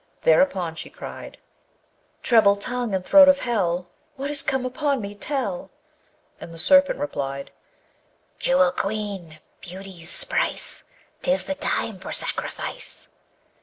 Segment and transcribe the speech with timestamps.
[0.23, 1.37] Thereupon she cried:
[2.23, 3.85] Treble tongue and throat of hell,
[4.15, 5.69] What is come upon me, tell!
[6.39, 7.51] And the Serpent replied,
[8.39, 9.37] Jewel Queen!
[9.61, 10.85] beauty's price!
[11.21, 13.09] 'Tis the time for sacrifice!